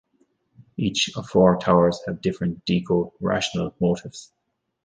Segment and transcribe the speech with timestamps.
[0.77, 4.31] Each of four towers have different deco rational motifs.